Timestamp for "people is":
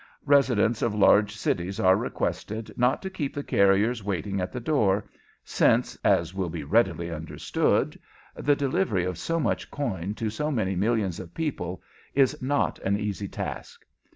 11.35-12.35